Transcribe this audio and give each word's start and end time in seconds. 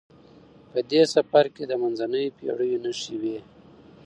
په 0.71 0.79
دې 0.91 1.01
سفر 1.13 1.45
کې 1.55 1.63
د 1.67 1.71
منځنیو 1.81 2.35
پیړیو 2.37 2.81
نښې 2.83 3.15
وې. 3.21 3.37